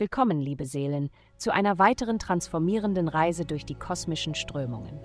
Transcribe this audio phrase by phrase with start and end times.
[0.00, 4.98] Willkommen, liebe Seelen, zu einer weiteren transformierenden Reise durch die kosmischen Strömungen.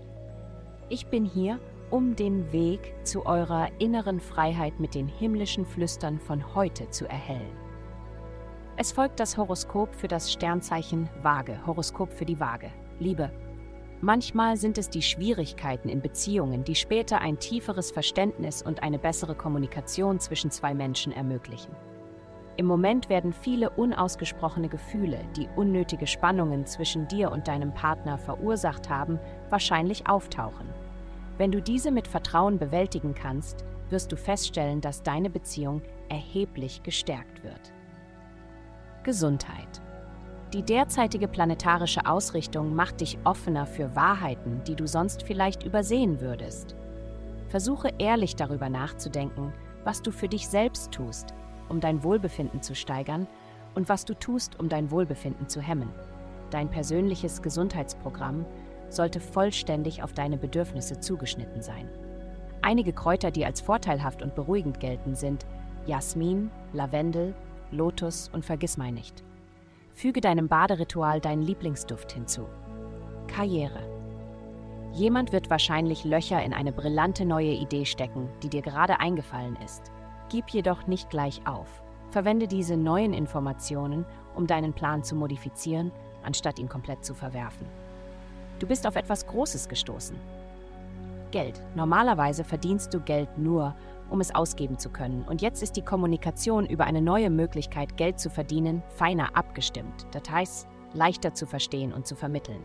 [0.88, 1.60] Ich bin hier,
[1.92, 7.58] um den Weg zu eurer inneren Freiheit mit den himmlischen Flüstern von heute zu erhellen.
[8.78, 12.72] Es folgt das Horoskop für das Sternzeichen Waage, Horoskop für die Waage.
[13.00, 13.32] Liebe.
[14.00, 19.36] Manchmal sind es die Schwierigkeiten in Beziehungen, die später ein tieferes Verständnis und eine bessere
[19.36, 21.76] Kommunikation zwischen zwei Menschen ermöglichen.
[22.58, 28.90] Im Moment werden viele unausgesprochene Gefühle, die unnötige Spannungen zwischen dir und deinem Partner verursacht
[28.90, 29.20] haben,
[29.50, 30.70] wahrscheinlich auftauchen.
[31.38, 37.44] Wenn du diese mit Vertrauen bewältigen kannst, wirst du feststellen, dass deine Beziehung erheblich gestärkt
[37.44, 37.74] wird.
[39.04, 39.82] Gesundheit.
[40.54, 46.78] Die derzeitige planetarische Ausrichtung macht dich offener für Wahrheiten, die du sonst vielleicht übersehen würdest.
[47.50, 49.52] Versuche ehrlich darüber nachzudenken,
[49.84, 51.34] was du für dich selbst tust,
[51.70, 53.28] um dein Wohlbefinden zu steigern
[53.76, 55.90] und was du tust, um dein Wohlbefinden zu hemmen.
[56.50, 58.46] Dein persönliches Gesundheitsprogramm
[58.90, 61.90] sollte vollständig auf deine Bedürfnisse zugeschnitten sein.
[62.62, 65.46] Einige Kräuter, die als vorteilhaft und beruhigend gelten, sind
[65.86, 67.36] Jasmin, Lavendel,
[67.72, 69.24] Lotus und Vergissmeinnicht.
[69.94, 72.48] Füge deinem Baderitual deinen Lieblingsduft hinzu.
[73.28, 73.80] Karriere.
[74.94, 79.92] Jemand wird wahrscheinlich Löcher in eine brillante neue Idee stecken, die dir gerade eingefallen ist.
[80.30, 81.68] Gib jedoch nicht gleich auf.
[82.10, 85.92] Verwende diese neuen Informationen, um deinen Plan zu modifizieren,
[86.24, 87.68] anstatt ihn komplett zu verwerfen.
[88.60, 90.18] Du bist auf etwas Großes gestoßen.
[91.32, 91.62] Geld.
[91.76, 93.76] Normalerweise verdienst du Geld nur,
[94.10, 95.24] um es ausgeben zu können.
[95.28, 100.08] Und jetzt ist die Kommunikation über eine neue Möglichkeit, Geld zu verdienen, feiner abgestimmt.
[100.14, 102.64] Details leichter zu verstehen und zu vermitteln.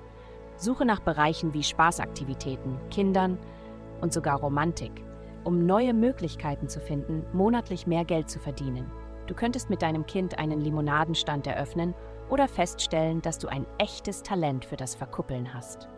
[0.57, 3.39] Suche nach Bereichen wie Spaßaktivitäten, Kindern
[4.01, 5.03] und sogar Romantik
[5.45, 8.91] um neue Möglichkeiten zu finden, monatlich mehr Geld zu verdienen.
[9.27, 11.95] Du könntest mit deinem Kind einen Limonadenstand eröffnen
[12.29, 15.89] oder feststellen, dass du ein echtes Talent für das Verkuppeln hast.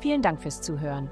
[0.00, 1.10] Vielen Dank fürs Zuhören.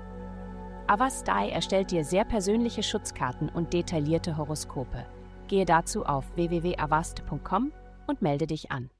[0.86, 5.04] Avastai erstellt dir sehr persönliche Schutzkarten und detaillierte Horoskope.
[5.48, 7.72] Gehe dazu auf www.avast.com
[8.06, 8.90] und melde dich an.